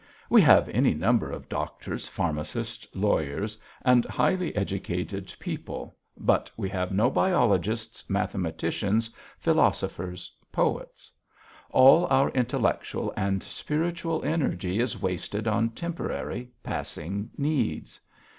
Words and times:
We 0.31 0.41
have 0.41 0.67
any 0.69 0.95
number 0.95 1.29
of 1.29 1.47
doctors, 1.47 2.07
pharmacists, 2.07 2.87
lawyers, 2.95 3.55
and 3.83 4.03
highly 4.05 4.55
educated 4.55 5.31
people, 5.39 5.95
but 6.17 6.49
we 6.57 6.69
have 6.69 6.91
no 6.91 7.11
biologists, 7.11 8.09
mathematicians, 8.09 9.11
philosophers, 9.37 10.33
poets. 10.51 11.11
All 11.69 12.07
our 12.07 12.31
intellectual 12.31 13.13
and 13.15 13.43
spiritual 13.43 14.23
energy 14.23 14.79
is 14.79 14.99
wasted 14.99 15.47
on 15.47 15.69
temporary 15.69 16.49
passing 16.63 17.29
needs.... 17.37 18.01